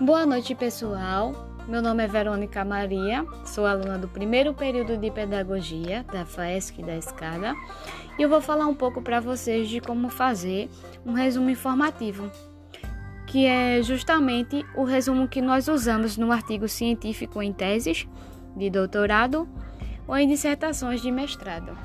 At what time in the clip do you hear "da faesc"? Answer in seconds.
6.12-6.82